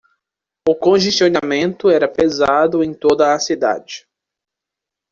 o 0.67 0.73
congestionamento 0.75 1.87
era 1.87 2.07
pesado 2.07 2.83
em 2.83 2.91
toda 2.91 3.35
a 3.35 3.39
cidade. 3.39 4.07